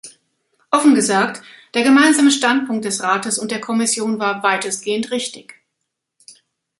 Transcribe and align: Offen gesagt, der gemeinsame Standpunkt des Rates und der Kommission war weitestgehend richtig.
Offen 0.71 0.95
gesagt, 0.95 1.43
der 1.75 1.83
gemeinsame 1.83 2.31
Standpunkt 2.31 2.85
des 2.85 3.03
Rates 3.03 3.37
und 3.37 3.51
der 3.51 3.61
Kommission 3.61 4.17
war 4.17 4.41
weitestgehend 4.41 5.11
richtig. 5.11 5.61